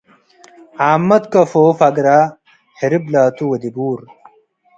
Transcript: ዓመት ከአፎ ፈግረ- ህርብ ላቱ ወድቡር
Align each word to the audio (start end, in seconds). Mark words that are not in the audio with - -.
ዓመት 0.91 1.23
ከአፎ 1.31 1.53
ፈግረ- 1.79 2.07
ህርብ 2.79 3.03
ላቱ 3.13 3.37
ወድቡር 3.51 3.99